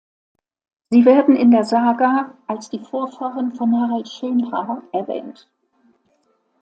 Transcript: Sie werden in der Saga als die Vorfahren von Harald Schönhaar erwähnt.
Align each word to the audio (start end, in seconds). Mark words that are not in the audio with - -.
Sie 0.89 1.05
werden 1.05 1.35
in 1.35 1.51
der 1.51 1.63
Saga 1.63 2.35
als 2.47 2.71
die 2.71 2.79
Vorfahren 2.79 3.53
von 3.53 3.71
Harald 3.79 4.09
Schönhaar 4.09 4.81
erwähnt. 4.91 5.47